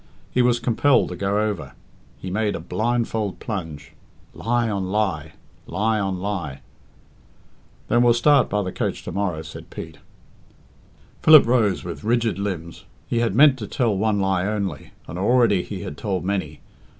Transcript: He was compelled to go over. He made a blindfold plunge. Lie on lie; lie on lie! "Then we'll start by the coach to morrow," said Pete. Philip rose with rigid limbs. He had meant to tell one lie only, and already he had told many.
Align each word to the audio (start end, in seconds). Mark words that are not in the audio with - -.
He 0.31 0.41
was 0.41 0.59
compelled 0.59 1.09
to 1.09 1.15
go 1.15 1.39
over. 1.39 1.73
He 2.17 2.31
made 2.31 2.55
a 2.55 2.59
blindfold 2.59 3.39
plunge. 3.39 3.91
Lie 4.33 4.67
on 4.67 4.87
lie; 4.89 5.33
lie 5.67 5.99
on 5.99 6.17
lie! 6.19 6.61
"Then 7.87 8.01
we'll 8.01 8.15
start 8.15 8.49
by 8.49 8.63
the 8.63 8.71
coach 8.71 9.03
to 9.03 9.11
morrow," 9.11 9.43
said 9.43 9.69
Pete. 9.69 9.99
Philip 11.21 11.45
rose 11.45 11.83
with 11.83 12.03
rigid 12.03 12.39
limbs. 12.39 12.85
He 13.07 13.19
had 13.19 13.35
meant 13.35 13.59
to 13.59 13.67
tell 13.67 13.95
one 13.95 14.19
lie 14.19 14.47
only, 14.47 14.91
and 15.07 15.19
already 15.19 15.61
he 15.61 15.81
had 15.81 15.97
told 15.99 16.25
many. 16.25 16.61